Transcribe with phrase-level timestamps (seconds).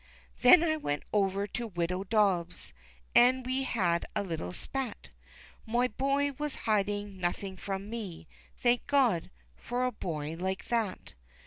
[0.41, 2.73] Then I went over to widow Dobbs,
[3.13, 5.09] An' we had a little spat,
[5.67, 8.27] My boy was hiding nothing from me,
[8.57, 9.29] Thank God!
[9.55, 11.13] for a boy like that.